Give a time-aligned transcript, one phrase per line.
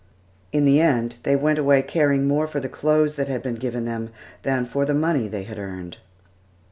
[0.51, 3.85] In the end they went away caring more for the clothes that had been given
[3.85, 4.09] them
[4.41, 5.97] than for the money they had earned.